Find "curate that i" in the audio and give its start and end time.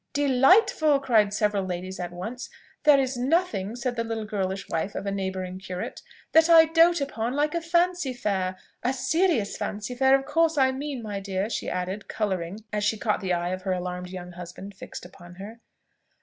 5.59-6.65